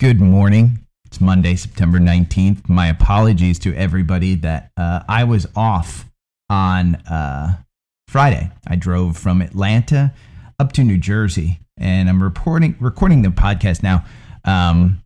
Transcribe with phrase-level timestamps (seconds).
[0.00, 0.86] Good morning.
[1.06, 2.68] It's Monday, September 19th.
[2.68, 6.08] My apologies to everybody that uh, I was off
[6.48, 7.56] on uh,
[8.06, 8.52] Friday.
[8.64, 10.14] I drove from Atlanta
[10.60, 14.04] up to New Jersey and I'm reporting recording the podcast now.
[14.44, 15.02] Um,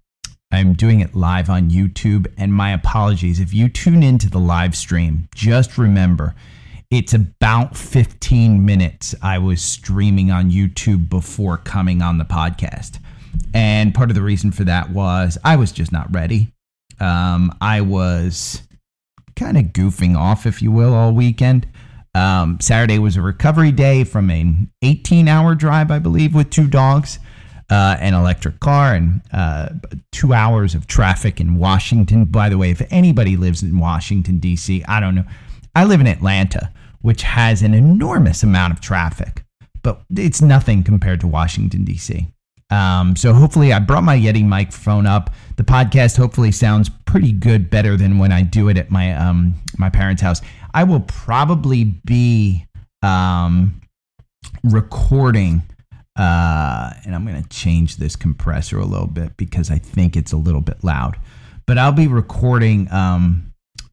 [0.50, 4.76] I'm doing it live on YouTube and my apologies if you tune into the live
[4.76, 5.26] stream.
[5.34, 6.34] Just remember
[6.90, 12.98] it's about 15 minutes I was streaming on YouTube before coming on the podcast.
[13.54, 16.52] And part of the reason for that was I was just not ready.
[17.00, 18.62] Um, I was
[19.36, 21.66] kind of goofing off, if you will, all weekend.
[22.14, 26.66] Um, Saturday was a recovery day from an 18 hour drive, I believe, with two
[26.66, 27.18] dogs,
[27.70, 29.70] uh, an electric car, and uh,
[30.10, 32.26] two hours of traffic in Washington.
[32.26, 35.24] By the way, if anybody lives in Washington, D.C., I don't know.
[35.74, 39.44] I live in Atlanta, which has an enormous amount of traffic,
[39.82, 42.28] but it's nothing compared to Washington, D.C.
[42.72, 45.34] Um, so hopefully, I brought my Yeti microphone up.
[45.56, 49.54] The podcast hopefully sounds pretty good, better than when I do it at my um,
[49.76, 50.40] my parents' house.
[50.72, 52.64] I will probably be
[53.02, 53.82] um,
[54.64, 55.60] recording,
[56.16, 60.32] uh, and I'm going to change this compressor a little bit because I think it's
[60.32, 61.18] a little bit loud.
[61.66, 63.52] But I'll be recording um,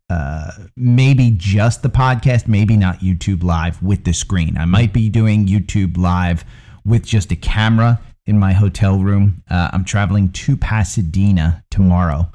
[0.10, 4.58] uh, maybe just the podcast, maybe not YouTube live with the screen.
[4.58, 6.46] I might be doing YouTube live
[6.86, 9.42] with just a camera in my hotel room.
[9.50, 12.30] Uh, I'm traveling to Pasadena tomorrow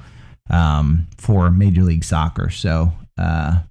[0.49, 3.61] um, for Major League Soccer, so uh,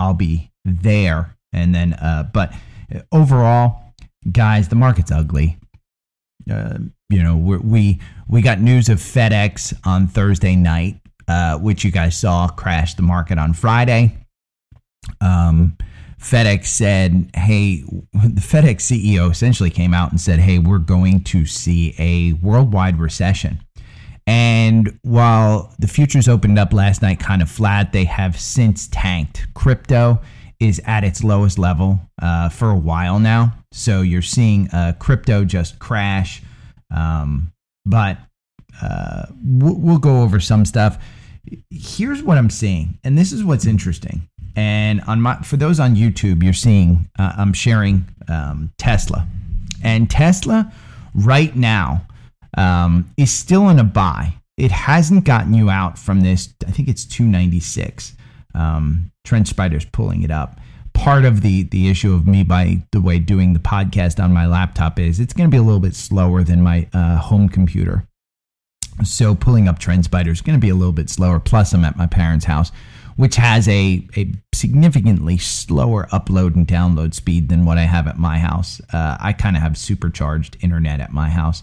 [0.00, 1.36] I'll be there.
[1.52, 2.54] And then, uh, but
[3.12, 3.92] overall,
[4.32, 5.58] guys, the market's ugly.
[6.50, 6.78] Uh,
[7.10, 12.16] you know, we we got news of FedEx on Thursday night, uh, which you guys
[12.16, 14.16] saw crash the market on Friday.
[15.20, 15.76] Um,
[16.24, 17.82] FedEx said, hey,
[18.14, 22.98] the FedEx CEO essentially came out and said, hey, we're going to see a worldwide
[22.98, 23.60] recession.
[24.26, 29.46] And while the futures opened up last night kind of flat, they have since tanked.
[29.52, 30.22] Crypto
[30.58, 33.52] is at its lowest level uh, for a while now.
[33.72, 36.42] So you're seeing uh, crypto just crash.
[36.90, 37.52] Um,
[37.84, 38.16] but
[38.82, 41.04] uh, we'll, we'll go over some stuff.
[41.68, 44.26] Here's what I'm seeing, and this is what's interesting.
[44.56, 49.26] And on my for those on YouTube, you're seeing uh, I'm sharing um, Tesla,
[49.82, 50.72] and Tesla
[51.14, 52.06] right now
[52.56, 54.34] um, is still in a buy.
[54.56, 56.54] It hasn't gotten you out from this.
[56.66, 58.14] I think it's 296.
[58.54, 60.60] Um, TrendSpider's pulling it up.
[60.92, 64.46] Part of the the issue of me by the way doing the podcast on my
[64.46, 68.06] laptop is it's going to be a little bit slower than my uh, home computer.
[69.02, 71.40] So pulling up TrendSpider is going to be a little bit slower.
[71.40, 72.70] Plus, I'm at my parents' house
[73.16, 78.18] which has a, a significantly slower upload and download speed than what I have at
[78.18, 78.80] my house.
[78.92, 81.62] Uh, I kind of have supercharged internet at my house.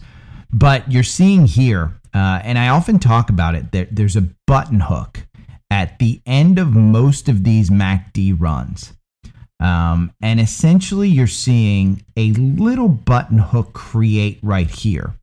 [0.54, 4.82] But you're seeing here, uh, and I often talk about it, there, there's a button
[4.82, 5.26] hook
[5.70, 8.94] at the end of most of these MACD runs.
[9.62, 15.14] Um, and essentially, you're seeing a little button hook create right here.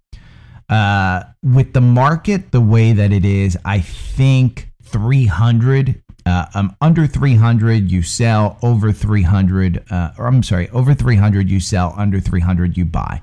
[0.68, 7.06] Uh, with the market the way that it is, I think 300 uh, um, under
[7.06, 8.58] 300, you sell.
[8.62, 11.94] Over 300, uh, or I'm sorry, over 300, you sell.
[11.96, 13.22] Under 300, you buy.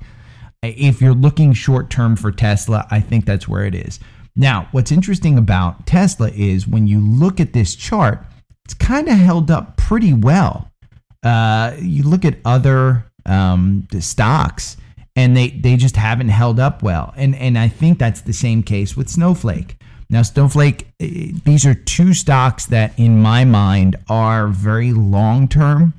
[0.63, 3.99] If you're looking short term for Tesla, I think that's where it is.
[4.35, 8.25] Now, what's interesting about Tesla is when you look at this chart,
[8.65, 10.71] it's kind of held up pretty well.
[11.23, 14.77] Uh, you look at other um, stocks,
[15.15, 17.13] and they they just haven't held up well.
[17.15, 19.77] And and I think that's the same case with Snowflake.
[20.09, 25.93] Now, Snowflake, eh, these are two stocks that, in my mind, are very long term,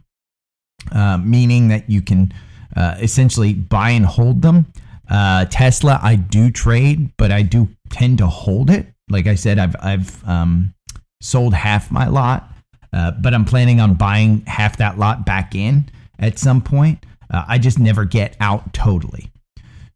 [0.92, 2.32] uh, meaning that you can
[2.76, 4.66] uh, essentially buy and hold them.
[5.08, 8.86] Uh, Tesla, I do trade, but I do tend to hold it.
[9.08, 10.74] Like I said, I've I've um,
[11.20, 12.50] sold half my lot,
[12.92, 17.04] uh, but I'm planning on buying half that lot back in at some point.
[17.30, 19.30] Uh, I just never get out totally.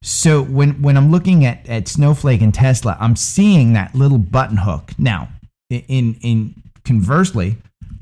[0.02, 4.56] So when when I'm looking at at Snowflake and Tesla, I'm seeing that little button
[4.56, 4.92] hook.
[4.98, 5.28] Now,
[5.68, 6.54] in in
[6.84, 7.56] conversely,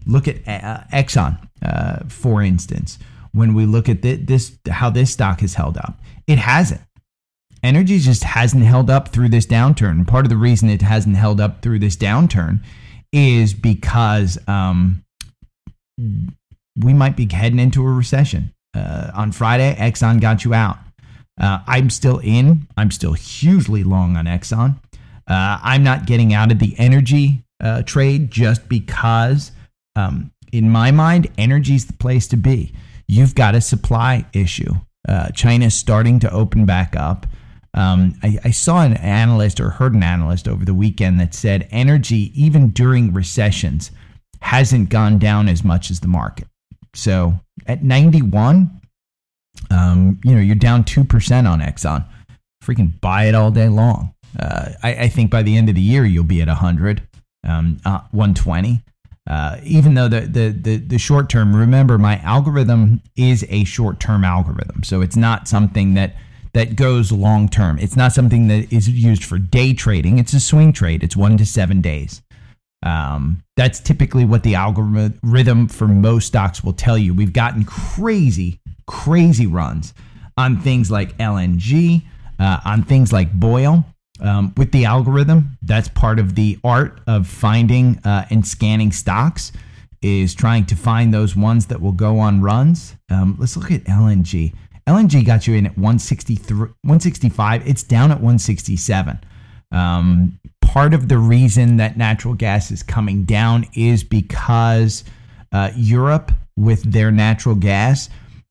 [0.06, 2.98] look at uh, Exxon, uh, for instance.
[3.32, 6.80] When we look at this, how this stock has held up, it hasn't.
[7.62, 10.06] Energy just hasn't held up through this downturn.
[10.06, 12.62] Part of the reason it hasn't held up through this downturn
[13.12, 15.04] is because um,
[15.98, 18.54] we might be heading into a recession.
[18.74, 20.78] Uh, on Friday, Exxon got you out.
[21.38, 22.66] Uh, I'm still in.
[22.76, 24.76] I'm still hugely long on Exxon.
[25.26, 29.52] Uh, I'm not getting out of the energy uh, trade just because,
[29.94, 32.72] um, in my mind, energy is the place to be.
[33.06, 34.74] You've got a supply issue.
[35.06, 37.26] Uh, China's starting to open back up.
[37.74, 41.68] Um, I, I saw an analyst or heard an analyst over the weekend that said
[41.70, 43.90] energy, even during recessions,
[44.40, 46.48] hasn't gone down as much as the market.
[46.94, 48.77] So at 91,
[49.70, 52.04] um, you know, you're down 2% on Exxon.
[52.64, 54.14] Freaking buy it all day long.
[54.38, 57.02] Uh, I, I, think by the end of the year, you'll be at 100,
[57.44, 58.82] um, uh, 120.
[59.28, 64.00] Uh, even though the, the, the, the short term, remember, my algorithm is a short
[64.00, 64.82] term algorithm.
[64.82, 66.14] So it's not something that,
[66.52, 67.78] that goes long term.
[67.78, 70.18] It's not something that is used for day trading.
[70.18, 72.22] It's a swing trade, it's one to seven days.
[72.84, 77.12] Um, that's typically what the algorithm for most stocks will tell you.
[77.12, 79.94] We've gotten crazy, crazy runs
[80.36, 82.02] on things like LNG,
[82.40, 83.84] uh, on things like BOIL.
[84.20, 89.52] Um, with the algorithm, that's part of the art of finding uh, and scanning stocks
[90.02, 92.96] is trying to find those ones that will go on runs.
[93.10, 94.54] Um, let's look at LNG.
[94.88, 97.68] LNG got you in at 163, 165.
[97.68, 99.20] It's down at 167.
[99.70, 105.04] Um, part of the reason that natural gas is coming down is because
[105.52, 108.08] uh, Europe, with their natural gas,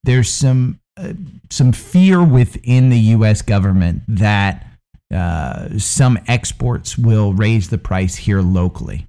[0.08, 1.14] there's some uh,
[1.52, 3.42] some fear within the U.S.
[3.44, 4.66] government that
[5.14, 9.06] uh, some exports will raise the price here locally.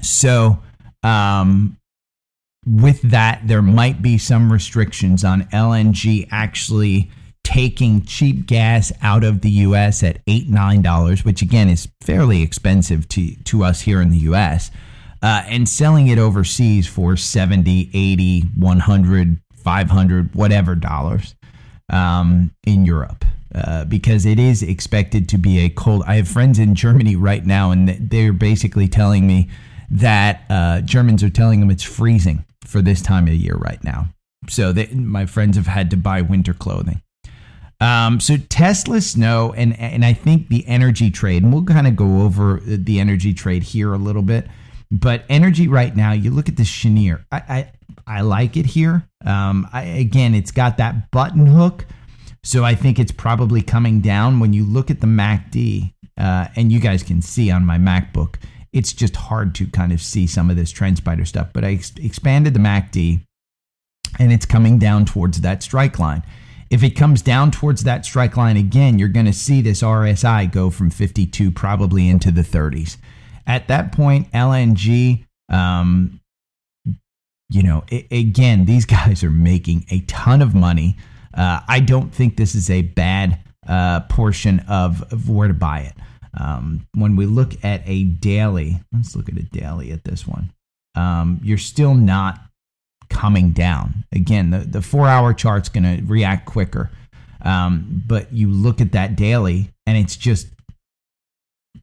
[0.00, 0.60] So,
[1.02, 1.76] um,
[2.64, 7.10] with that, there might be some restrictions on LNG actually
[7.42, 12.40] taking cheap gas out of the US at eight, nine dollars, which again is fairly
[12.42, 14.70] expensive to, to us here in the US,
[15.22, 21.34] uh, and selling it overseas for 70, 80, 100, 500, whatever dollars
[21.92, 23.22] um, in Europe.
[23.54, 26.02] Uh, because it is expected to be a cold.
[26.06, 29.50] I have friends in Germany right now, and they're basically telling me
[29.90, 34.08] that uh, Germans are telling them it's freezing for this time of year right now.
[34.48, 37.02] So they, my friends have had to buy winter clothing.
[37.80, 41.94] Um, so Tesla Snow and and I think the energy trade, and we'll kind of
[41.94, 44.46] go over the energy trade here a little bit.
[44.90, 47.24] But energy right now, you look at the Cheniere.
[47.30, 47.72] I I,
[48.08, 49.06] I like it here.
[49.24, 51.86] Um, I, again, it's got that button hook,
[52.42, 54.40] so I think it's probably coming down.
[54.40, 58.36] When you look at the MACD, uh, and you guys can see on my MacBook,
[58.72, 61.48] it's just hard to kind of see some of this TrendSpider stuff.
[61.52, 63.22] But I ex- expanded the MACD,
[64.18, 66.22] and it's coming down towards that strike line.
[66.70, 70.50] If it comes down towards that strike line again, you're going to see this RSI
[70.50, 72.98] go from 52 probably into the 30s.
[73.46, 76.20] At that point, LNG, um,
[77.50, 80.96] you know, it, again, these guys are making a ton of money.
[81.34, 85.80] Uh, I don't think this is a bad uh, portion of, of, where to buy
[85.80, 85.94] it.
[86.38, 90.52] Um, when we look at a daily, let's look at a daily at this one.
[90.94, 92.40] Um, you're still not
[93.10, 94.04] coming down.
[94.12, 96.90] Again, the, the four hour chart's going to react quicker.
[97.42, 100.48] Um, but you look at that daily and it's just,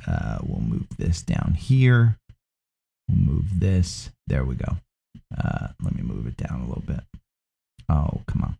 [0.06, 2.17] uh, we'll move this down here.
[3.07, 4.09] We'll move this.
[4.27, 4.77] There we go.
[5.36, 7.01] Uh, let me move it down a little bit.
[7.89, 8.57] Oh, come on.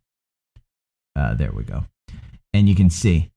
[1.14, 1.84] Uh, there we go.
[2.52, 3.30] And you can see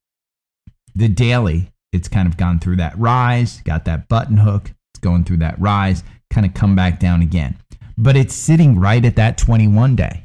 [0.96, 5.24] the daily, it's kind of gone through that rise, got that button hook, it's going
[5.24, 7.58] through that rise, kind of come back down again
[8.00, 10.24] but it's sitting right at that 21 day.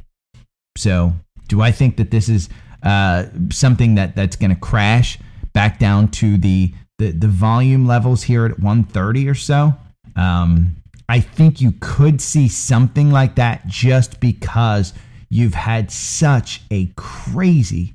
[0.78, 1.12] So,
[1.48, 2.48] do I think that this is
[2.82, 5.18] uh, something that that's going to crash
[5.52, 9.74] back down to the, the the volume levels here at 130 or so?
[10.16, 10.76] Um,
[11.08, 14.94] I think you could see something like that just because
[15.28, 17.94] you've had such a crazy,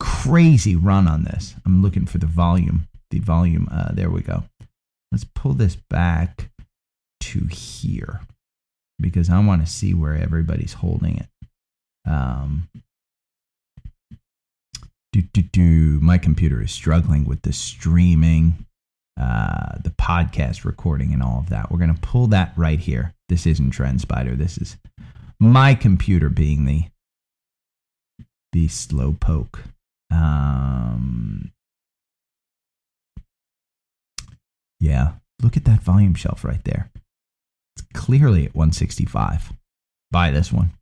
[0.00, 1.54] crazy run on this.
[1.66, 2.88] I'm looking for the volume.
[3.10, 3.68] The volume.
[3.70, 4.44] Uh, there we go.
[5.10, 6.50] Let's pull this back
[7.20, 8.20] to here
[9.00, 11.28] because I want to see where everybody's holding it.
[12.10, 12.68] Um,
[15.12, 16.00] do, do, do.
[16.00, 18.66] My computer is struggling with the streaming,
[19.20, 21.70] uh, the podcast recording, and all of that.
[21.70, 23.14] We're going to pull that right here.
[23.28, 24.36] This isn't TrendSpider.
[24.36, 24.76] This is
[25.40, 26.84] my computer being the
[28.52, 29.64] the slow poke.
[30.12, 31.50] Um,
[34.80, 36.90] yeah, look at that volume shelf right there
[37.76, 39.52] It's clearly at 165.
[40.12, 40.72] Buy this one.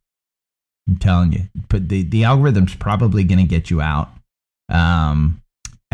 [0.87, 1.49] I'm telling you.
[1.69, 4.09] But the, the algorithm's probably going to get you out.
[4.69, 5.41] Um,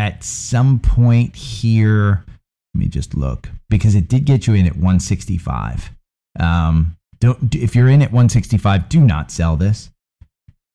[0.00, 2.24] at some point here,
[2.74, 5.90] let me just look because it did get you in at 165.
[6.38, 9.90] Um, don't if you're in at 165, do not sell this.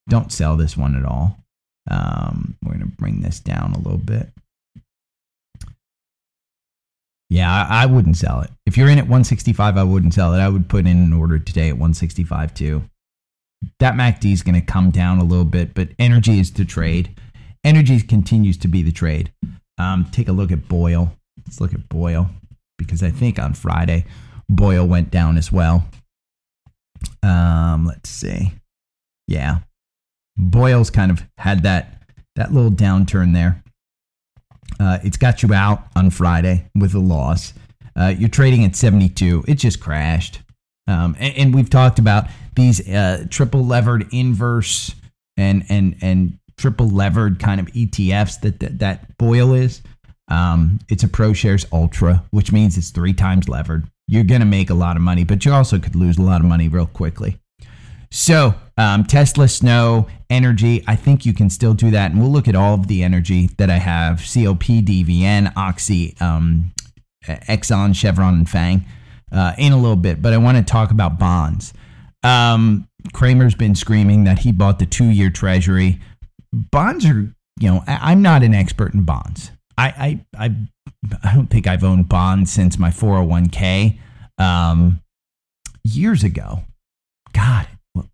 [0.08, 1.40] Don't sell this one at all.
[1.90, 4.30] Um, we're to bring this down a little bit.
[7.32, 8.52] Yeah, I, I, wouldn't sell it.
[8.68, 10.40] If you're in at 165, I wouldn't sell it.
[10.40, 12.84] I would put in an order today at 165 too.
[13.80, 17.20] That MACD is going to come down a little bit, but energy is to trade.
[17.66, 19.34] Energy continues to be the trade.
[19.80, 21.12] Um, take a look at BOIL.
[21.46, 22.30] Let's look at BOIL
[22.78, 24.06] because I think on Friday
[24.48, 25.86] BOIL went down as well.
[27.24, 28.54] Um, let's see.
[29.28, 29.60] Yeah,
[30.38, 32.04] BOIL's kind of had that
[32.36, 33.64] that little downturn there.
[34.80, 37.54] Uh, it's got you out on Friday with a loss.
[37.96, 39.46] Uh, you're trading at 72.
[39.48, 40.42] It just crashed.
[40.88, 44.94] Um, and, and, we've talked about these uh, triple levered inverse
[45.36, 49.82] and and and triple levered kind of ETFs that that, that BOIL is.
[50.28, 53.88] Um, it's a ProShares Ultra, which means it's three times levered.
[54.08, 56.42] You're going to make a lot of money, but you also could lose a lot
[56.42, 57.38] of money real quickly.
[58.12, 62.12] So, um, Tesla, Snow, Energy, I think you can still do that.
[62.12, 66.72] And we'll look at all of the energy that I have COP, DVN, Oxy, um,
[67.26, 68.86] Exxon, Chevron, and Fang
[69.32, 70.22] uh, in a little bit.
[70.22, 71.74] But I want to talk about bonds.
[72.24, 76.00] Um, Cramer's been screaming that he bought the two year treasury.
[76.72, 79.52] Bonds are, you know, I, am not an expert in bonds.
[79.78, 80.56] I, I, I,
[81.24, 83.98] I don't think I've owned bonds since my 401k
[84.38, 85.02] um,
[85.84, 86.64] years ago.
[87.34, 87.68] God,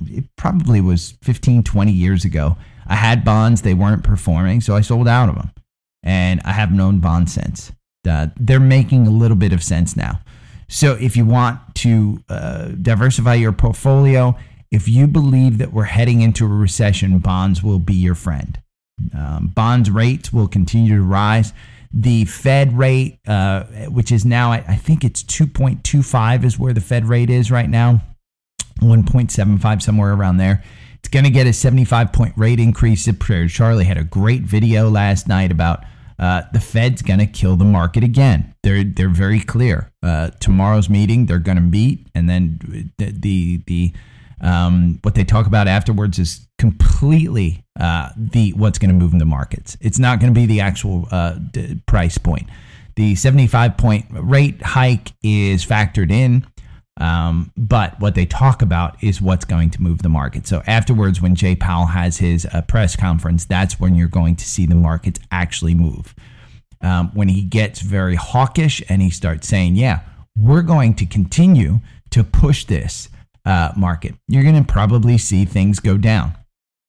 [0.06, 2.58] it probably was 15, 20 years ago.
[2.88, 5.52] I had bonds, they weren't performing, so I sold out of them.
[6.04, 7.72] And I haven't owned bonds since.
[8.10, 10.20] Uh, they're making a little bit of sense now.
[10.68, 14.36] So if you want to uh, diversify your portfolio,
[14.72, 18.60] if you believe that we're heading into a recession, bonds will be your friend.
[19.16, 21.54] Um, bonds rates will continue to rise.
[21.94, 26.80] The Fed rate, uh, which is now, I, I think it's 2.25 is where the
[26.80, 28.02] Fed rate is right now,
[28.80, 30.64] 1.75, somewhere around there.
[31.00, 33.10] It's going to get a 75 point rate increase.
[33.50, 35.84] Charlie had a great video last night about
[36.18, 38.54] uh, the Fed's going to kill the market again.
[38.62, 39.92] They're they're very clear.
[40.04, 43.94] Uh, tomorrow's meeting, they're going to meet, and then the the, the
[44.42, 49.20] um, what they talk about afterwards is completely uh, the what's going to move in
[49.20, 49.78] the markets.
[49.80, 52.50] It's not going to be the actual uh, d- price point.
[52.96, 56.46] The 75 point rate hike is factored in.
[57.00, 60.46] Um, but what they talk about is what's going to move the market.
[60.46, 64.46] So afterwards, when Jay Powell has his uh, press conference, that's when you're going to
[64.46, 66.14] see the markets actually move.
[66.82, 70.02] Um, when he gets very hawkish and he starts saying, "Yeah,
[70.36, 71.80] we're going to continue
[72.10, 73.08] to push this
[73.46, 76.34] uh, market," you're going to probably see things go down.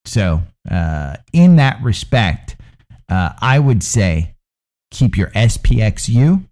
[0.05, 2.57] So, uh, in that respect,
[3.09, 4.35] uh, I would say
[4.91, 6.45] keep your SPXU,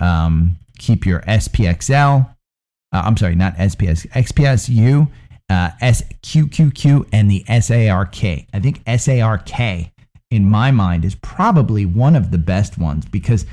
[0.00, 2.34] um, keep your SPXL
[2.94, 5.10] uh, I'm sorry, not SPS, XPSU,
[5.50, 8.24] uh, SQQQ, and the SARK.
[8.24, 9.90] I think SARK,
[10.30, 13.46] in my mind, is probably one of the best ones because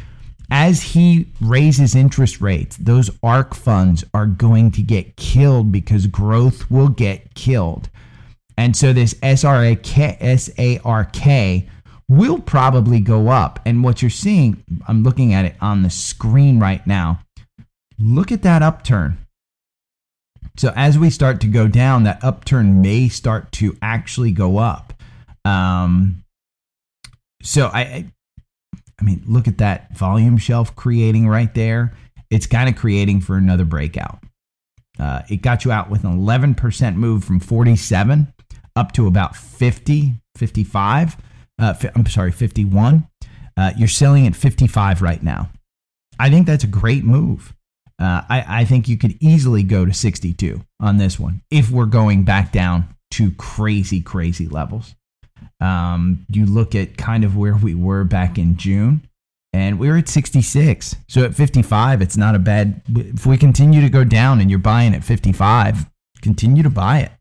[0.51, 6.69] as he raises interest rates, those ARK funds are going to get killed because growth
[6.69, 7.89] will get killed.
[8.57, 11.67] And so this SRAK, SARK
[12.09, 13.61] will probably go up.
[13.65, 17.21] And what you're seeing, I'm looking at it on the screen right now.
[17.97, 19.25] Look at that upturn.
[20.57, 24.93] So as we start to go down, that upturn may start to actually go up.
[25.45, 26.23] Um,
[27.41, 28.11] so I,
[29.01, 31.93] I, mean, look at that volume shelf creating right there.
[32.29, 34.19] It's kind of creating for another breakout.
[34.99, 38.33] Uh, it got you out with an 11% move from 47
[38.75, 41.17] up to about 50, 55.
[41.59, 43.07] Uh, I'm sorry, 51.
[43.57, 45.49] Uh, you're selling at 55 right now.
[46.19, 47.53] I think that's a great move.
[47.99, 51.85] Uh, I, I think you could easily go to 62 on this one if we're
[51.85, 54.95] going back down to crazy, crazy levels.
[55.61, 59.07] Um, you look at kind of where we were back in June,
[59.53, 60.95] and we are at 66.
[61.07, 62.81] So at 55, it's not a bad.
[62.89, 65.85] If we continue to go down and you're buying at 55,
[66.21, 67.11] continue to buy it.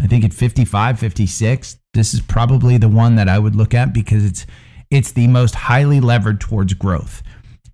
[0.00, 3.92] I think at 55, 56, this is probably the one that I would look at
[3.92, 4.46] because it's
[4.90, 7.22] it's the most highly levered towards growth.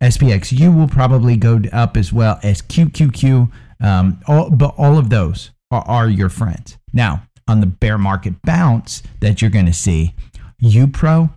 [0.01, 3.51] SPXU will probably go up as well as QQQ.
[3.81, 6.79] Um, all, but all of those are, are your friends.
[6.93, 10.15] Now, on the bear market bounce that you're going to see,
[10.63, 11.31] UPRO,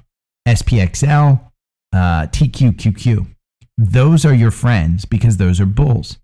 [0.48, 1.42] SPXL,
[1.94, 3.28] uh, TQQQ.
[3.78, 6.20] Those are your friends because those are bulls.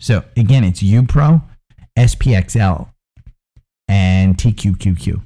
[0.00, 1.42] So again, it's UPRO,
[1.98, 2.90] SPXL,
[3.88, 5.22] and TQQQ.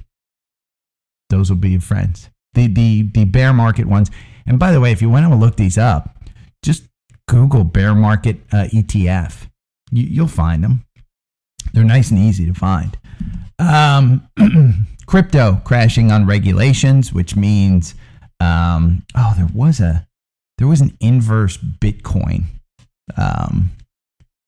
[1.28, 2.30] Those will be your friends.
[2.54, 4.10] The, the, the bear market ones.
[4.46, 6.16] And by the way, if you want to look these up,
[6.62, 6.84] just
[7.28, 9.48] Google bear market uh, ETF.
[9.92, 10.84] You, will find them.
[11.72, 12.96] They're nice and easy to find.
[13.58, 14.28] Um,
[15.06, 17.94] crypto crashing on regulations, which means
[18.40, 20.06] um, oh, there was a
[20.58, 22.44] there was an inverse Bitcoin
[23.16, 23.70] um,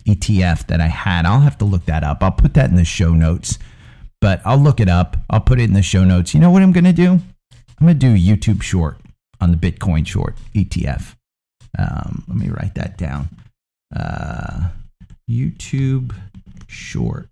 [0.07, 1.27] ETF that I had.
[1.27, 2.23] I'll have to look that up.
[2.23, 3.59] I'll put that in the show notes.
[4.21, 5.17] But I'll look it up.
[5.31, 6.33] I'll put it in the show notes.
[6.33, 7.21] You know what I'm going to do?
[7.81, 8.99] I'm going to do YouTube short
[9.41, 11.17] on the Bitcoin short ETF.
[11.79, 13.29] Um, let me write that down.
[13.95, 14.69] Uh,
[15.29, 16.15] YouTube
[16.73, 17.29] short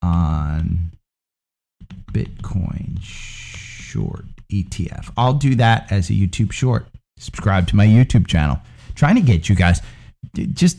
[0.00, 0.92] on
[2.12, 5.12] Bitcoin short ETF.
[5.16, 6.86] I'll do that as a YouTube short.
[7.18, 8.58] Subscribe to my YouTube channel.
[8.94, 9.80] Trying to get you guys
[10.52, 10.78] just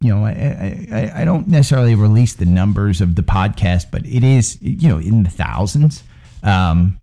[0.00, 4.22] you know, I, I, I don't necessarily release the numbers of the podcast, but it
[4.22, 6.02] is, you know, in the thousands,
[6.42, 7.00] um,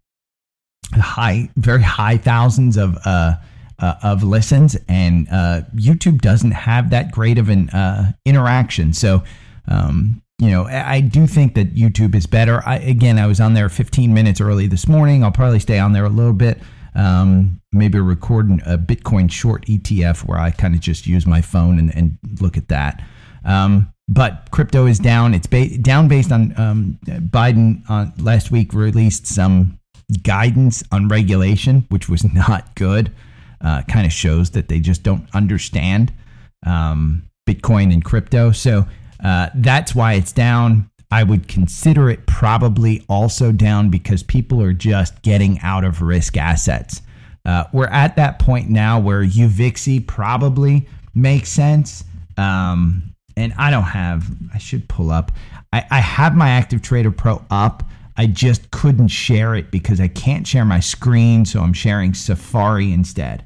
[0.93, 3.35] high, very high thousands of, uh,
[3.79, 8.93] uh, of listens, and uh, YouTube doesn't have that great of an uh, interaction.
[8.93, 9.23] So,
[9.67, 12.63] um, you know, I, do think that YouTube is better.
[12.65, 15.23] I, again, I was on there 15 minutes early this morning.
[15.23, 16.59] I'll probably stay on there a little bit
[16.95, 21.79] um, maybe recording a Bitcoin short ETF where I kind of just use my phone
[21.79, 23.03] and, and look at that.
[23.45, 25.33] Um, but crypto is down.
[25.33, 29.79] It's ba- down based on um, Biden on, last week released some
[30.23, 33.11] guidance on regulation, which was not good.
[33.61, 36.11] Uh, kind of shows that they just don't understand
[36.65, 38.51] um, Bitcoin and crypto.
[38.51, 38.87] So
[39.23, 40.89] uh, that's why it's down.
[41.11, 46.37] I would consider it probably also down because people are just getting out of risk
[46.37, 47.01] assets.
[47.45, 52.03] Uh, we're at that point now where UVXY probably makes sense.
[52.37, 55.31] Um, and I don't have, I should pull up.
[55.73, 57.83] I, I have my Active Trader Pro up.
[58.17, 61.45] I just couldn't share it because I can't share my screen.
[61.45, 63.45] So I'm sharing Safari instead.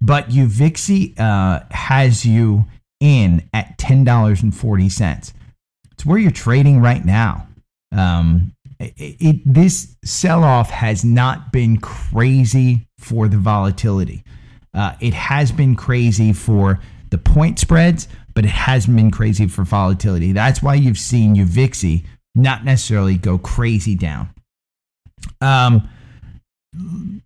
[0.00, 2.66] But UVXY uh, has you
[3.04, 5.32] in at $10.40
[5.92, 7.46] It's where you're trading right now.
[7.92, 14.24] Um, it, it, this sell off has not been crazy for the volatility.
[14.72, 16.80] Uh, it has been crazy for
[17.10, 20.32] the point spreads, but it hasn't been crazy for volatility.
[20.32, 24.30] That's why you've seen UVXY not necessarily go crazy down.
[25.40, 25.88] Um,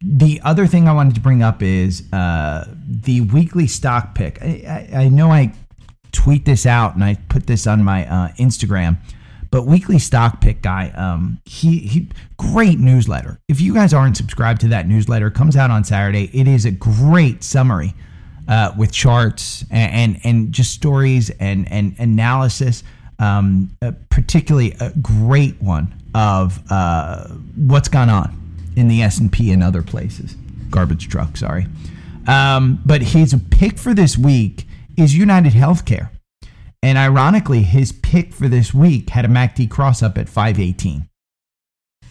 [0.02, 4.42] the other thing I wanted to bring up is uh, the weekly stock pick.
[4.42, 5.54] I, I, I know I
[6.19, 8.99] tweet this out and I put this on my uh, Instagram.
[9.50, 13.39] But weekly stock pick guy, um, he he great newsletter.
[13.49, 16.28] If you guys aren't subscribed to that newsletter, comes out on Saturday.
[16.35, 17.95] It is a great summary
[18.47, 22.83] uh, with charts and, and, and just stories and and analysis.
[23.21, 27.26] Um, uh, particularly a great one of uh,
[27.57, 28.37] what's gone on
[28.76, 30.37] in the S and P and other places.
[30.71, 31.67] Garbage truck, sorry.
[32.28, 34.67] Um, but his pick for this week
[34.99, 36.11] is United Healthcare.
[36.82, 41.08] And ironically, his pick for this week had a MACD cross up at 518.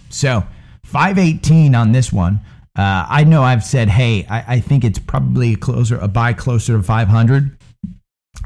[0.10, 0.44] So
[0.84, 2.42] 518 on this one.
[2.76, 6.34] Uh, I know I've said, hey, I, I, think it's probably a closer, a buy
[6.34, 7.58] closer to 500.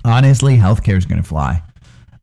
[0.06, 1.62] Honestly, healthcare is going to fly.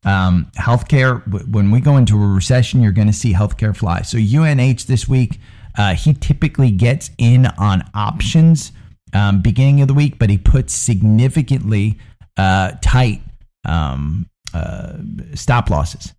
[0.04, 4.02] Um, healthcare, when we go into a recession, you're going to see healthcare fly.
[4.02, 5.38] So UNH this week,
[5.76, 8.72] uh, he typically gets in on options
[9.12, 11.98] um, beginning of the week, but he puts significantly
[12.38, 13.20] uh, tight
[13.64, 14.94] um, uh,
[15.35, 16.14] stop losses.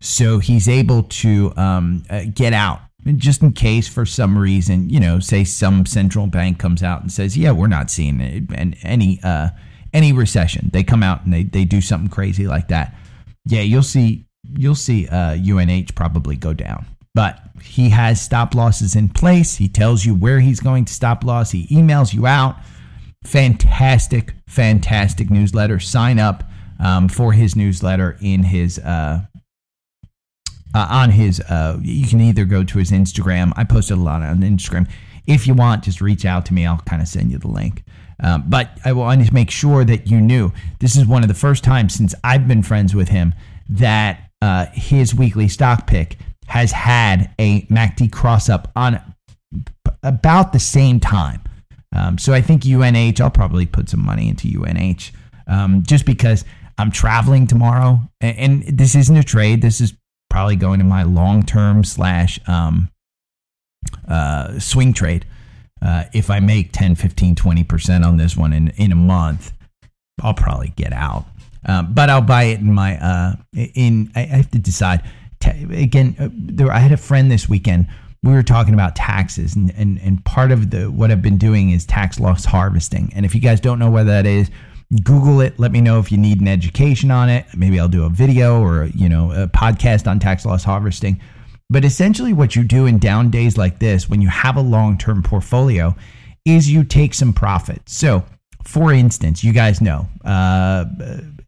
[0.00, 2.80] So he's able to um, uh, get out
[3.16, 7.10] just in case for some reason, you know, say some central bank comes out and
[7.10, 9.50] says, yeah, we're not seeing it, and any uh,
[9.92, 10.70] any recession.
[10.72, 12.94] They come out and they, they do something crazy like that.
[13.46, 16.86] Yeah, you'll see you'll see uh, UNH probably go down.
[17.14, 19.56] But he has stop losses in place.
[19.56, 21.50] He tells you where he's going to stop loss.
[21.50, 22.56] He emails you out
[23.24, 25.78] fantastic, fantastic newsletter.
[25.78, 26.44] Sign up
[26.78, 29.22] um, for his newsletter in his uh,
[30.74, 31.40] uh, on his.
[31.40, 33.52] Uh, you can either go to his Instagram.
[33.56, 34.90] I posted a lot on Instagram.
[35.26, 36.66] If you want, just reach out to me.
[36.66, 37.84] I'll kind of send you the link.
[38.22, 41.34] Um, but I wanted to make sure that you knew this is one of the
[41.34, 43.34] first times since I've been friends with him
[43.68, 49.00] that uh, his weekly stock pick has had a MACD cross up on
[50.02, 51.42] about the same time.
[51.94, 55.10] Um, so I think UNH, I'll probably put some money into UNH
[55.46, 56.44] um, just because
[56.78, 58.00] I'm traveling tomorrow.
[58.20, 59.60] And, and, this isn't a trade.
[59.60, 59.94] This is
[60.28, 62.90] probably going to my long term slash um,
[64.08, 65.26] uh, swing trade.
[65.82, 69.52] Uh, if I make 10, 15, 20% on this one in, in a month,
[70.22, 71.24] I'll probably get out.
[71.66, 75.02] Um, but I'll buy it in my, uh, in, I, I have to decide.
[75.42, 77.88] Again, uh, there, I had a friend this weekend
[78.22, 81.70] we were talking about taxes and, and, and part of the what I've been doing
[81.70, 83.10] is tax loss harvesting.
[83.14, 84.50] And if you guys don't know what that is,
[85.04, 85.58] Google it.
[85.58, 87.46] Let me know if you need an education on it.
[87.56, 91.20] Maybe I'll do a video or you know a podcast on tax loss harvesting.
[91.70, 94.98] But essentially, what you do in down days like this, when you have a long
[94.98, 95.94] term portfolio,
[96.44, 97.88] is you take some profit.
[97.88, 98.24] So,
[98.64, 100.86] for instance, you guys know uh,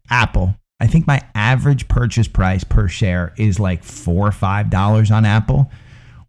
[0.09, 0.55] Apple.
[0.79, 5.25] I think my average purchase price per share is like four or five dollars on
[5.25, 5.69] Apple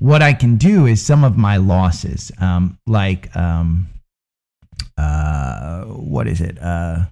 [0.05, 3.89] what I can do is some of my losses, um, like um,
[4.99, 6.61] uh, what is it?
[6.61, 7.07] Uh,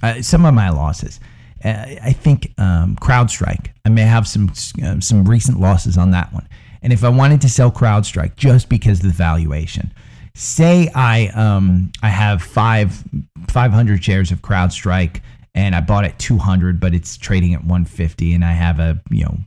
[0.00, 1.18] uh, some of my losses.
[1.64, 3.72] Uh, I think um, CrowdStrike.
[3.84, 4.52] I may have some
[4.84, 6.48] uh, some recent losses on that one.
[6.80, 9.92] And if I wanted to sell CrowdStrike just because of the valuation,
[10.36, 13.02] say I um, I have five
[13.48, 15.22] 500 shares of CrowdStrike
[15.56, 19.24] and I bought at 200, but it's trading at 150, and I have a you
[19.24, 19.38] know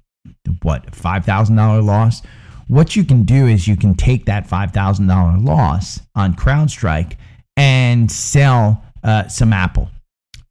[0.62, 2.22] what five thousand dollar loss.
[2.68, 7.18] What you can do is you can take that five thousand dollar loss on CrowdStrike
[7.58, 9.90] and sell uh, some Apple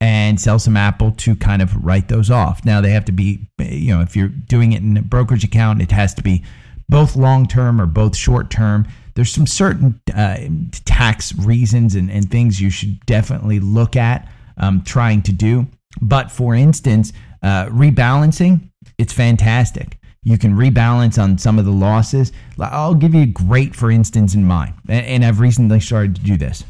[0.00, 2.64] and sell some Apple to kind of write those off.
[2.64, 5.80] Now they have to be, you know, if you're doing it in a brokerage account,
[5.80, 6.44] it has to be
[6.88, 8.86] both long term or both short term.
[9.14, 10.38] There's some certain uh,
[10.84, 15.66] tax reasons and, and things you should definitely look at um, trying to do.
[16.00, 19.98] But for instance, uh, rebalancing, it's fantastic.
[20.24, 22.32] You can rebalance on some of the losses.
[22.58, 26.36] I'll give you a great, for instance, in mine, and I've recently started to do
[26.36, 26.64] this.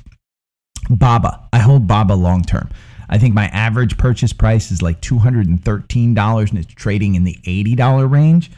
[0.88, 2.70] Baba, I hold Baba long term.
[3.08, 8.10] I think my average purchase price is like $213 and it's trading in the $80
[8.10, 8.50] range.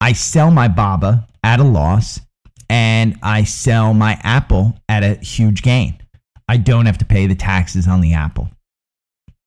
[0.00, 2.20] I sell my Baba at a loss
[2.70, 5.98] and I sell my Apple at a huge gain.
[6.48, 8.48] I don't have to pay the taxes on the Apple.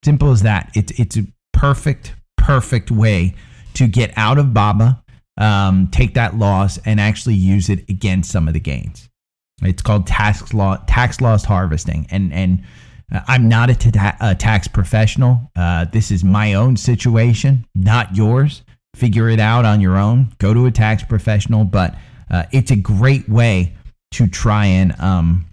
[0.03, 0.71] Simple as that.
[0.75, 3.35] It's it's a perfect perfect way
[3.75, 5.03] to get out of Baba,
[5.37, 9.09] um, take that loss, and actually use it against some of the gains.
[9.61, 12.63] It's called tax law tax loss harvesting, and and
[13.27, 15.51] I'm not a, ta- a tax professional.
[15.55, 18.63] Uh, this is my own situation, not yours.
[18.95, 20.33] Figure it out on your own.
[20.37, 21.95] Go to a tax professional, but
[22.29, 23.73] uh, it's a great way
[24.11, 25.45] to try and um,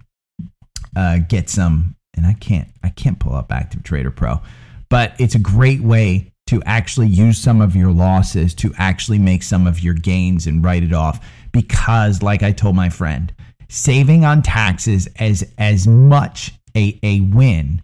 [0.95, 1.95] uh, get some.
[2.15, 4.41] And I can't, I can't pull up Active Trader Pro,
[4.89, 9.43] but it's a great way to actually use some of your losses to actually make
[9.43, 11.23] some of your gains and write it off.
[11.51, 13.31] Because, like I told my friend,
[13.67, 17.83] saving on taxes as as much a, a win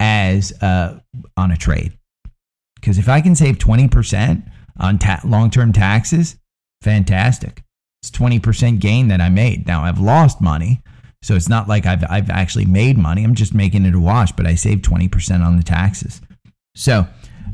[0.00, 0.98] as uh,
[1.36, 1.92] on a trade.
[2.76, 6.36] Because if I can save 20% on ta- long term taxes,
[6.80, 7.62] fantastic.
[8.02, 9.66] It's 20% gain that I made.
[9.66, 10.82] Now I've lost money.
[11.22, 13.24] So it's not like I've, I've actually made money.
[13.24, 16.20] I'm just making it a wash, but I saved 20% on the taxes.
[16.74, 17.06] So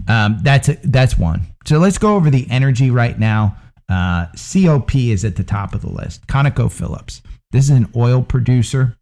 [0.09, 1.43] um, that's, a, that's one.
[1.67, 3.57] So let's go over the energy right now.
[3.89, 6.27] Uh, COP is at the top of the list.
[6.27, 7.21] ConocoPhillips.
[7.51, 8.97] This is an oil producer.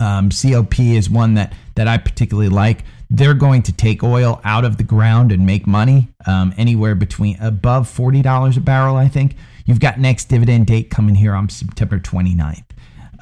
[0.00, 2.84] Um, COP is one that that I particularly like.
[3.08, 7.40] They're going to take oil out of the ground and make money um, anywhere between
[7.40, 8.96] above forty dollars a barrel.
[8.96, 12.64] I think you've got next dividend date coming here on September 29th.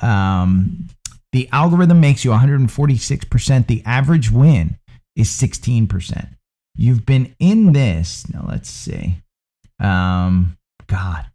[0.03, 0.89] Um,
[1.33, 3.69] the algorithm makes you 146 percent.
[3.69, 4.79] The average win
[5.15, 6.29] is 16 percent.
[6.77, 8.45] You've been in this now.
[8.49, 9.19] Let's see.
[9.81, 10.57] Um,
[10.87, 11.27] God,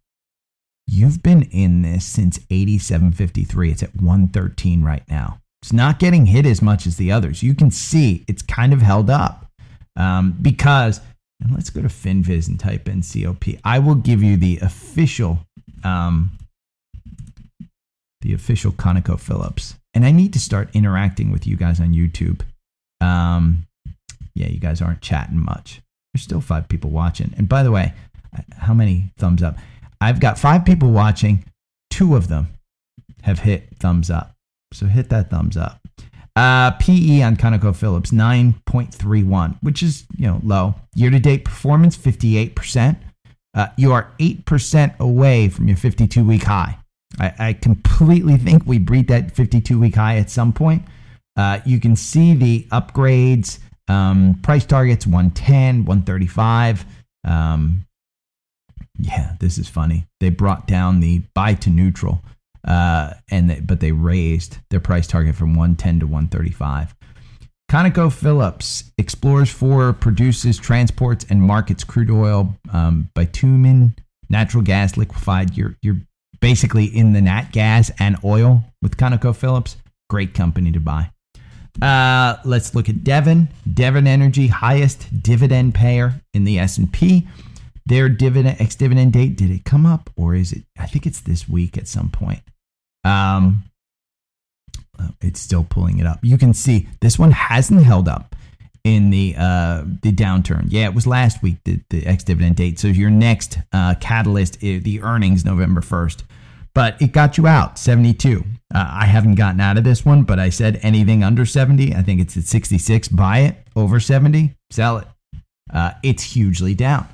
[0.92, 3.70] You've been in this since 8753.
[3.70, 5.38] It's at 113 right now.
[5.62, 7.44] It's not getting hit as much as the others.
[7.44, 9.46] You can see it's kind of held up
[9.94, 11.00] um, because,
[11.40, 13.44] and let's go to FinViz and type in COP.
[13.62, 15.38] I will give you the official,
[15.84, 16.36] um,
[18.22, 19.76] the official ConocoPhillips.
[19.94, 22.40] And I need to start interacting with you guys on YouTube.
[23.00, 23.64] Um,
[24.34, 25.80] yeah, you guys aren't chatting much.
[26.12, 27.34] There's still five people watching.
[27.36, 27.94] And by the way,
[28.58, 29.56] how many thumbs up?
[30.00, 31.44] I've got five people watching.
[31.90, 32.48] Two of them
[33.22, 34.34] have hit thumbs up.
[34.72, 35.80] So hit that thumbs up.
[36.36, 40.74] Uh, PE on ConocoPhillips 9.31, which is you know low.
[40.94, 42.96] Year to date performance 58%.
[43.52, 46.78] Uh, you are 8% away from your 52 week high.
[47.18, 50.84] I, I, completely think we breed that 52 week high at some point.
[51.36, 53.58] Uh, you can see the upgrades,
[53.90, 56.84] um, price targets 110, 135.
[57.24, 57.86] Um,
[58.98, 60.06] yeah, this is funny.
[60.20, 62.22] They brought down the buy to neutral,
[62.66, 66.94] uh, and they, but they raised their price target from 110 to 135.
[67.70, 73.94] ConocoPhillips explores for, produces, transports, and markets crude oil, um, bitumen,
[74.28, 75.56] natural gas, liquefied.
[75.56, 76.00] You're you're
[76.40, 79.76] basically in the nat gas and oil with ConocoPhillips.
[80.08, 81.10] Great company to buy.
[81.80, 83.48] Uh, let's look at Devon.
[83.72, 87.26] Devon Energy, highest dividend payer in the S and P.
[87.86, 91.20] Their dividend ex dividend date did it come up or is it i think it's
[91.20, 92.42] this week at some point.
[93.04, 93.64] Um
[94.98, 96.20] uh, it's still pulling it up.
[96.22, 98.36] You can see this one hasn't held up
[98.84, 100.66] in the uh the downturn.
[100.68, 102.78] Yeah it was last week the, the ex dividend date.
[102.78, 106.22] So your next uh catalyst is the earnings november 1st
[106.74, 110.38] but it got you out 72 uh, i haven't gotten out of this one but
[110.38, 114.98] i said anything under 70 i think it's at 66 buy it over 70 sell
[114.98, 115.06] it
[115.72, 117.06] uh, it's hugely down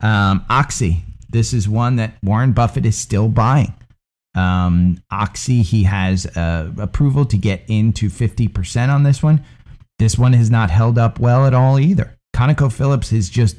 [0.00, 3.74] um, Oxy, this is one that Warren Buffett is still buying.
[4.34, 9.44] Um, Oxy, he has uh, approval to get into 50% on this one.
[9.98, 12.14] This one has not held up well at all either.
[12.34, 13.56] ConocoPhillips is just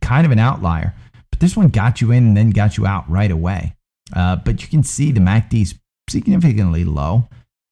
[0.00, 0.94] kind of an outlier,
[1.30, 3.74] but this one got you in and then got you out right away.
[4.12, 5.74] Uh, but you can see the MACD is
[6.08, 7.28] significantly low.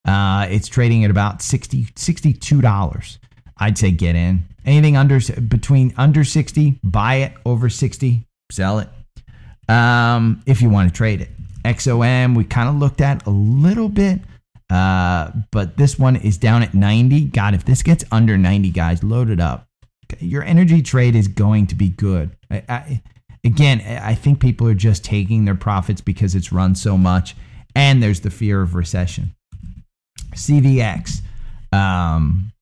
[0.07, 3.19] Uh, it's trading at about 60 $62.
[3.59, 4.45] I'd say get in.
[4.65, 7.33] Anything under between under 60, buy it.
[7.45, 8.89] Over 60, sell it.
[9.69, 11.31] Um, if you want to trade it.
[11.65, 14.21] XOM, we kind of looked at a little bit,
[14.69, 17.27] uh, but this one is down at 90.
[17.27, 19.67] God, if this gets under 90, guys, load it up.
[20.19, 22.37] Your energy trade is going to be good.
[22.51, 23.03] I, I,
[23.45, 27.37] again, I think people are just taking their profits because it's run so much,
[27.75, 29.35] and there's the fear of recession.
[30.35, 31.21] CVX.
[31.73, 32.53] Um,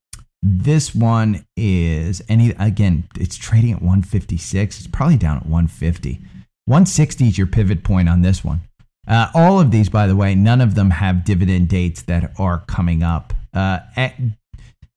[0.42, 4.78] this one is any again, it's trading at 156.
[4.78, 6.20] It's probably down at 150.
[6.64, 8.62] 160 is your pivot point on this one.
[9.06, 12.60] Uh, all of these, by the way, none of them have dividend dates that are
[12.66, 13.34] coming up.
[13.52, 13.80] Uh,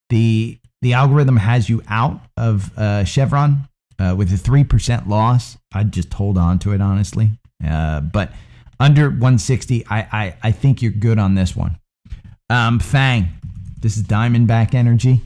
[0.09, 3.67] the the algorithm has you out of uh, Chevron
[4.03, 5.57] uh, with a three percent loss.
[5.73, 7.31] I'd just hold on to it honestly,
[7.65, 8.31] uh, but
[8.79, 11.77] under 160, I, I I think you're good on this one.
[12.49, 13.29] Um, Fang,
[13.79, 15.21] this is Diamondback Energy.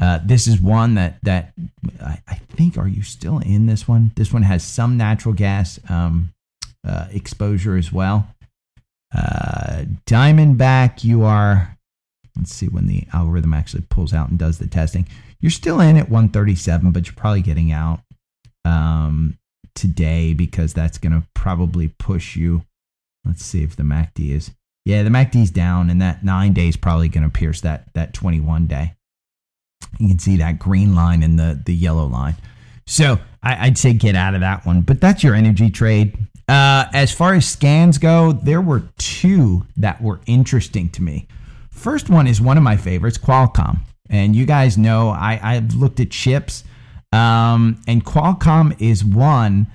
[0.00, 1.52] Uh, this is one that that
[2.00, 2.78] I, I, think.
[2.78, 4.12] Are you still in this one?
[4.16, 6.32] This one has some natural gas um,
[6.86, 8.26] uh, exposure as well.
[9.14, 11.76] Uh, Diamondback, you are.
[12.36, 15.06] Let's see when the algorithm actually pulls out and does the testing.
[15.38, 18.00] You're still in at 137, but you're probably getting out
[18.64, 19.38] um,
[19.74, 22.62] today because that's going to probably push you.
[23.24, 24.50] Let's see if the MACD is.
[24.84, 28.66] Yeah, the MACD's down, and that nine days probably going to pierce that that 21
[28.66, 28.94] day.
[29.98, 32.36] You can see that green line and the the yellow line.
[32.86, 34.82] So I, would say get out of that one.
[34.82, 36.16] But that's your energy trade.
[36.48, 41.28] Uh, as far as scans go, there were two that were interesting to me.
[41.70, 43.80] First one is one of my favorites, Qualcomm.
[44.10, 46.64] And you guys know I, I've looked at chips,
[47.12, 49.66] um, and Qualcomm is one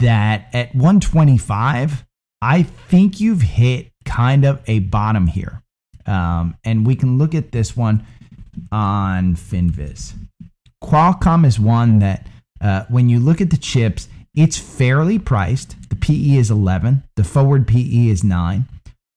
[0.00, 2.04] that at 125,
[2.40, 5.62] I think you've hit kind of a bottom here.
[6.06, 8.06] Um, and we can look at this one
[8.72, 10.14] on FinViz.
[10.82, 12.26] Qualcomm is one that,
[12.60, 15.76] uh, when you look at the chips, it's fairly priced.
[15.90, 17.02] The PE is 11.
[17.16, 18.66] The forward PE is 9.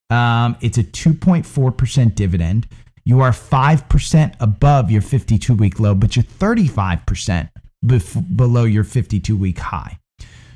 [0.09, 2.67] Um, it's a 2.4% dividend.
[3.05, 7.49] You are 5% above your 52 week low, but you're 35%
[7.85, 9.99] bef- below your 52 week high.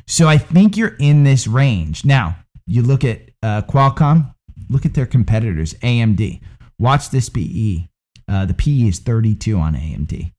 [0.08, 2.06] So I think you're in this range.
[2.06, 4.34] Now, you look at uh, Qualcomm,
[4.70, 6.42] look at their competitors, AMD.
[6.80, 7.88] Watch this PE.
[8.28, 10.32] Uh, the PE is 32 on AMD.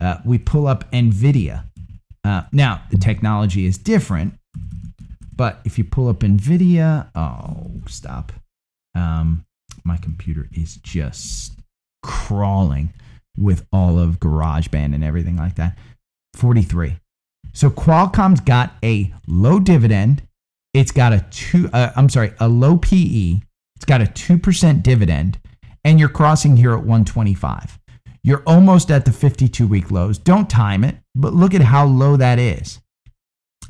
[0.00, 1.64] Uh, we pull up NVIDIA.
[2.24, 4.34] Uh, now, the technology is different,
[5.34, 8.32] but if you pull up NVIDIA, oh, stop.
[8.94, 9.44] Um,
[9.84, 11.52] my computer is just
[12.02, 12.92] crawling
[13.36, 15.78] with all of GarageBand and everything like that.
[16.36, 16.98] 43.
[17.52, 20.22] So Qualcomm's got a low dividend.
[20.74, 23.40] It's got a two, uh, I'm sorry, a low PE.
[23.76, 25.38] It's got a 2% dividend
[25.84, 27.78] and you're crossing here at 125.
[28.22, 30.18] You're almost at the 52 week lows.
[30.18, 32.80] Don't time it, but look at how low that is.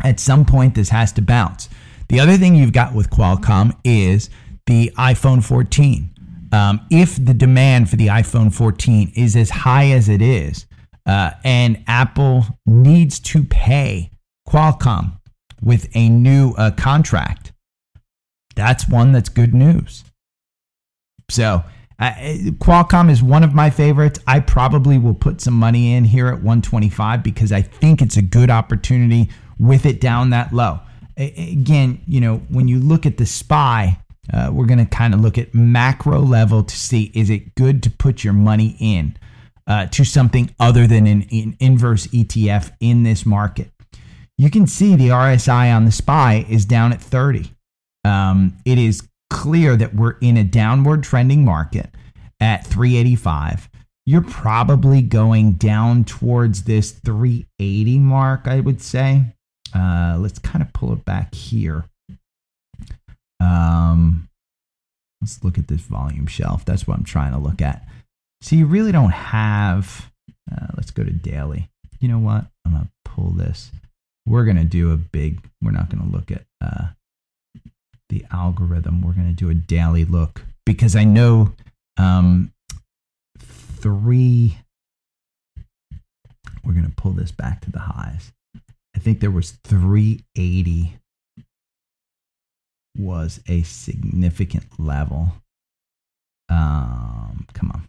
[0.02, 1.68] At some point, this has to bounce.
[2.08, 4.30] The other thing you've got with Qualcomm is
[4.64, 6.10] the iPhone 14.
[6.52, 10.66] Um, if the demand for the iPhone 14 is as high as it is,
[11.06, 14.10] uh, and Apple needs to pay
[14.48, 15.18] Qualcomm
[15.62, 17.52] with a new uh, contract,
[18.54, 20.04] that's one that's good news.
[21.30, 21.64] So
[21.98, 22.12] uh,
[22.58, 24.20] Qualcomm is one of my favorites.
[24.26, 28.22] I probably will put some money in here at 125 because I think it's a
[28.22, 30.80] good opportunity with it down that low.
[31.16, 33.98] Again, you know, when you look at the SPY,
[34.32, 37.82] uh, we're going to kind of look at macro level to see is it good
[37.84, 39.16] to put your money in
[39.66, 43.70] uh, to something other than an, an inverse ETF in this market.
[44.38, 47.50] You can see the RSI on the SPY is down at 30.
[48.04, 51.90] Um, it is clear that we're in a downward trending market
[52.40, 53.68] at 385
[54.06, 59.22] you're probably going down towards this 380 mark i would say.
[59.74, 61.84] Uh, let's kind of pull it back here.
[63.40, 64.28] Um,
[65.20, 66.64] let's look at this volume shelf.
[66.64, 67.86] That's what i'm trying to look at
[68.40, 70.10] so you really don't have
[70.50, 71.68] uh, let's go to daily
[72.00, 73.70] you know what i'm gonna pull this
[74.26, 76.88] we're gonna do a big we're not gonna look at uh,
[78.08, 79.02] the algorithm.
[79.02, 81.52] We're going to do a daily look because I know
[81.96, 82.52] um,
[83.38, 84.58] three.
[86.64, 88.32] We're going to pull this back to the highs.
[88.94, 90.98] I think there was 380
[92.98, 95.32] was a significant level.
[96.48, 97.86] Um, come on.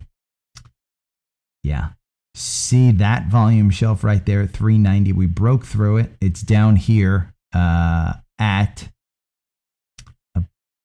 [1.67, 1.89] Yeah.
[2.34, 5.12] See that volume shelf right there at 390.
[5.12, 6.12] We broke through it.
[6.21, 8.89] It's down here uh, at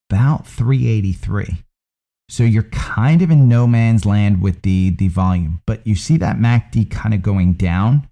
[0.09, 1.63] about 383.
[2.29, 6.17] So you're kind of in no man's land with the the volume, but you see
[6.17, 8.07] that MACD kind of going down,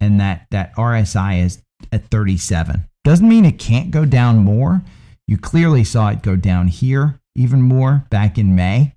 [0.00, 2.84] and that that RSI is at 37.
[3.02, 4.82] Doesn't mean it can't go down more.
[5.26, 8.93] You clearly saw it go down here even more back in May,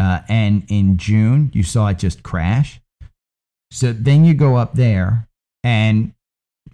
[0.00, 2.80] uh, and in June you saw it just crash.
[3.70, 5.28] So then you go up there,
[5.62, 6.12] and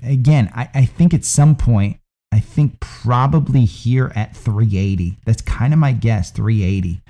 [0.02, 1.98] again, I, I think at some point,
[2.32, 5.18] I think probably here at 380.
[5.24, 7.02] That's kind of my guess, 380.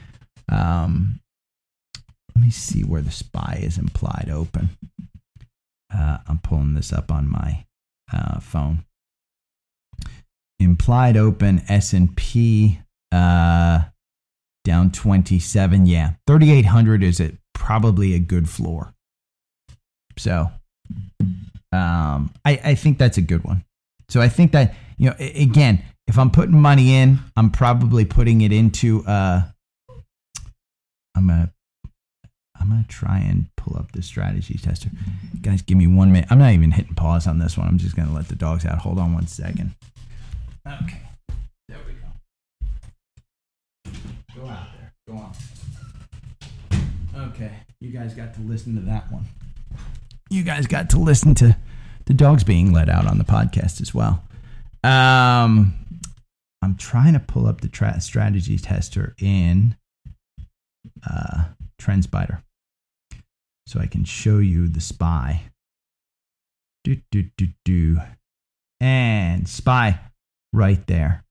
[0.48, 1.20] Um,
[2.34, 4.70] let me see where the SPY is implied open.
[5.92, 7.64] Uh, I'm pulling this up on my
[8.12, 8.84] uh, phone.
[10.58, 12.78] Implied open S&P
[13.12, 13.82] uh,
[14.66, 15.86] down 27.
[15.86, 18.92] Yeah, 3,800 is it probably a good floor.
[20.18, 20.50] So
[21.72, 23.64] um, I, I think that's a good one.
[24.08, 28.40] So I think that, you know, again, if I'm putting money in, I'm probably putting
[28.40, 29.42] it into uh,
[31.14, 31.50] I'm gonna
[32.60, 34.90] I'm gonna try and pull up the strategy tester.
[35.42, 36.28] Guys, give me one minute.
[36.30, 37.66] I'm not even hitting pause on this one.
[37.66, 38.78] I'm just gonna let the dogs out.
[38.78, 39.74] Hold on one second.
[40.66, 41.02] Okay.
[41.68, 42.06] There we go.
[44.36, 44.92] Go out there.
[45.08, 45.32] Go on.
[47.28, 47.52] Okay.
[47.80, 49.24] You guys got to listen to that one.
[50.28, 51.56] You guys got to listen to
[52.06, 54.24] the dogs being let out on the podcast as well.
[54.82, 55.74] Um,
[56.62, 59.76] I'm trying to pull up the tra- strategy tester in
[61.08, 61.44] uh,
[61.80, 62.42] TrendSpider.
[63.66, 65.42] So I can show you the SPY.
[66.84, 67.98] Do, do, do, do.
[68.80, 69.98] And SPY
[70.52, 71.24] right there.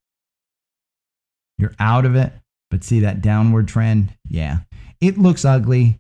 [1.58, 2.34] You're out of it,
[2.70, 4.14] but see that downward trend?
[4.28, 4.60] Yeah.
[5.02, 6.00] It looks ugly.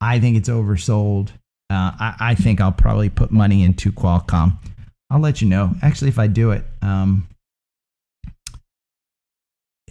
[0.00, 1.30] I think it's oversold.
[1.70, 4.58] Uh, I, I, think I'll probably put money into Qualcomm.
[5.10, 5.74] I'll let you know.
[5.80, 7.28] Actually, if I do it, um,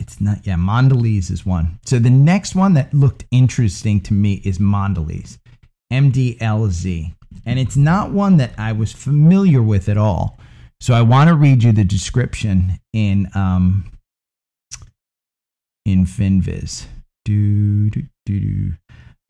[0.02, 4.42] it's not yeah mondelez is one so the next one that looked interesting to me
[4.44, 5.38] is mondelez
[5.94, 7.14] mdlz
[7.46, 10.40] and it's not one that i was familiar with at all
[10.82, 13.86] so i want to read you the description in um
[15.86, 16.86] in finviz
[17.26, 18.74] do, do, do, do.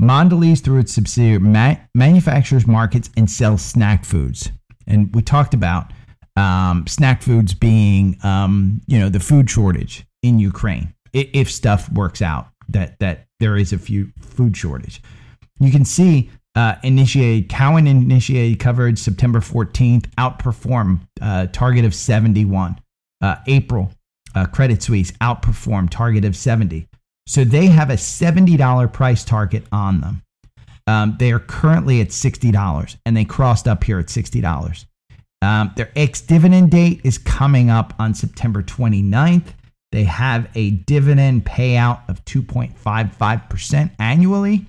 [0.02, 4.52] mondelez through its subsidiary ma- manufactures markets and sells snack foods
[4.88, 5.92] and we talked about
[6.36, 12.22] um, snack foods being um, you know the food shortage in Ukraine if stuff works
[12.22, 15.02] out that that there is a few food shortage.
[15.60, 22.80] You can see uh, initiated Cowen initiated coverage September 14th outperform uh, target of 71.
[23.22, 23.92] Uh, April
[24.36, 26.88] uh, Credit Suisse outperformed target of 70.
[27.28, 30.22] So they have a $70 price target on them.
[30.88, 34.86] Um, they are currently at $60 and they crossed up here at $60.
[35.42, 39.54] Um, their ex dividend date is coming up on September 29th.
[39.92, 44.66] They have a dividend payout of 2.55% annually.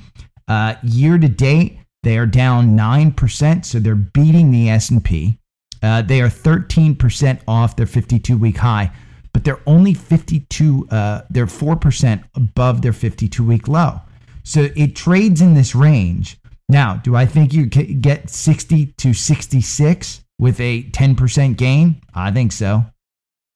[0.49, 5.39] Uh, year to date, they are down 9%, so they're beating the S&P.
[5.83, 8.91] Uh, they are 13% off their 52-week high,
[9.33, 14.01] but they're only 52 uh, they're 4% above their 52-week low.
[14.45, 16.39] So it trades in this range.
[16.69, 22.01] Now, do I think you get 60 to 66 with a 10% gain?
[22.15, 22.87] I think so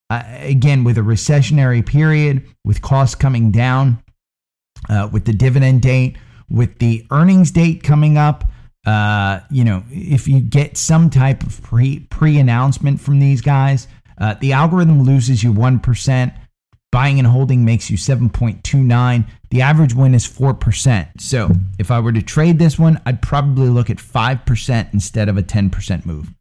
[0.09, 4.01] uh, again, with a recessionary period, with costs coming down,
[4.89, 6.17] uh, with the dividend date,
[6.49, 8.45] with the earnings date coming up,
[8.85, 13.87] uh, you know, if you get some type of pre pre announcement from these guys,
[14.17, 16.33] uh, the algorithm loses you one percent.
[16.89, 19.27] Buying and holding makes you 7.29.
[19.49, 21.09] The average win is 4%.
[21.19, 25.37] So if I were to trade this one, I'd probably look at 5% instead of
[25.37, 26.33] a 10% move.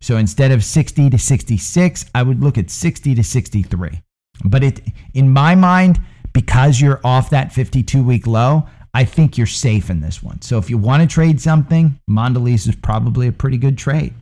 [0.00, 4.02] So instead of 60 to 66, I would look at 60 to 63.
[4.44, 4.80] But it
[5.14, 6.00] in my mind,
[6.32, 10.42] because you're off that 52 week low, I think you're safe in this one.
[10.42, 14.14] So if you want to trade something, Mondelez is probably a pretty good trade.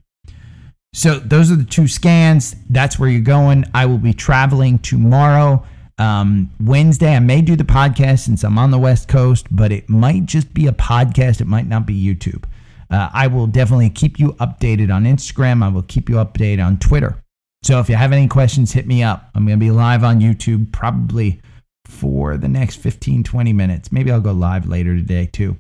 [0.93, 2.57] So those are the two scans.
[2.69, 3.65] That's where you're going.
[3.75, 5.65] I will be traveling tomorrow.
[5.99, 9.89] Um, Wednesday, I may do the podcast since I'm on the West Coast, but it
[9.89, 11.41] might just be a podcast.
[11.41, 12.45] It might not be YouTube.
[12.91, 15.63] Uh, I will definitely keep you updated on Instagram.
[15.63, 17.23] I will keep you updated on Twitter.
[17.63, 19.31] So if you have any questions, hit me up.
[19.35, 21.41] I'm going to be live on YouTube probably
[21.85, 23.93] for the next 15, 20 minutes.
[23.93, 25.59] Maybe I'll go live later today too.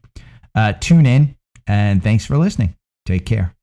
[0.54, 2.74] Uh, tune in and thanks for listening.
[3.04, 3.54] Take care.